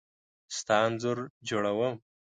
ستا 0.57 0.75
انځور 0.87 1.19
جوړوم. 1.47 1.95